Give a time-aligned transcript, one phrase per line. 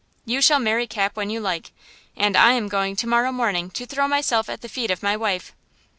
[0.25, 1.71] You shall marry Cap when you like.
[2.17, 5.15] And I am going to morrow morning to throw myself at the feet of my
[5.15, 5.53] wife."